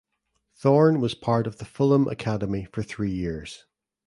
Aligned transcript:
Thorn 0.55 0.99
was 0.99 1.13
part 1.13 1.45
of 1.45 1.59
the 1.59 1.63
Fulham 1.65 2.07
academy 2.07 2.65
for 2.71 2.81
three 2.81 3.11
years. 3.11 3.67